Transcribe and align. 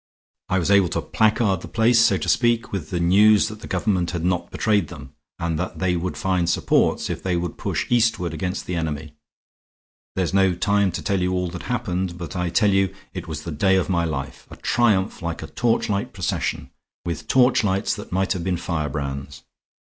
I 0.49 0.57
was 0.57 0.71
able 0.71 0.89
to 0.89 1.01
placard 1.03 1.61
the 1.61 1.67
place, 1.67 1.99
so 1.99 2.17
to 2.17 2.27
speak, 2.27 2.71
with 2.71 2.89
the 2.89 2.99
news 2.99 3.49
that 3.49 3.59
the 3.59 3.67
government 3.67 4.09
had 4.09 4.25
not 4.25 4.49
betrayed 4.49 4.87
them, 4.87 5.13
and 5.37 5.59
that 5.59 5.77
they 5.77 5.95
would 5.95 6.17
find 6.17 6.49
supports 6.49 7.07
if 7.07 7.21
they 7.21 7.35
would 7.35 7.55
push 7.55 7.85
eastward 7.87 8.33
against 8.33 8.65
the 8.65 8.73
enemy. 8.75 9.13
There's 10.15 10.33
no 10.33 10.55
time 10.55 10.91
to 10.93 11.03
tell 11.03 11.21
you 11.21 11.33
all 11.33 11.49
that 11.49 11.61
happened; 11.69 12.17
but 12.17 12.35
I 12.35 12.49
tell 12.49 12.71
you 12.71 12.91
it 13.13 13.27
was 13.27 13.43
the 13.43 13.51
day 13.51 13.75
of 13.75 13.89
my 13.89 14.03
life. 14.03 14.47
A 14.49 14.55
triumph 14.55 15.21
like 15.21 15.43
a 15.43 15.45
torchlight 15.47 16.13
procession, 16.13 16.71
with 17.05 17.27
torchlights 17.27 17.95
that 17.95 18.11
might 18.11 18.33
have 18.33 18.43
been 18.43 18.57
firebrands. 18.57 19.43